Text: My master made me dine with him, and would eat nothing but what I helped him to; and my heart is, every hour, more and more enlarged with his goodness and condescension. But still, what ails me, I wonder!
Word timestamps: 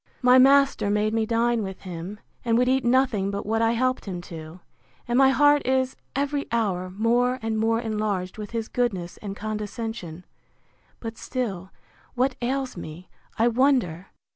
My 0.23 0.39
master 0.39 0.89
made 0.89 1.13
me 1.13 1.27
dine 1.27 1.61
with 1.61 1.81
him, 1.81 2.19
and 2.43 2.57
would 2.57 2.67
eat 2.67 2.83
nothing 2.83 3.29
but 3.29 3.45
what 3.45 3.61
I 3.61 3.73
helped 3.73 4.05
him 4.05 4.19
to; 4.33 4.59
and 5.07 5.15
my 5.15 5.29
heart 5.29 5.61
is, 5.63 5.95
every 6.15 6.47
hour, 6.51 6.89
more 6.89 7.37
and 7.43 7.59
more 7.59 7.79
enlarged 7.79 8.39
with 8.39 8.49
his 8.49 8.67
goodness 8.67 9.17
and 9.17 9.35
condescension. 9.37 10.25
But 10.99 11.19
still, 11.19 11.69
what 12.15 12.35
ails 12.41 12.75
me, 12.75 13.09
I 13.37 13.47
wonder! 13.47 14.07